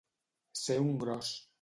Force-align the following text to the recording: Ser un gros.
Ser 0.63 0.79
un 0.87 0.91
gros. 1.05 1.35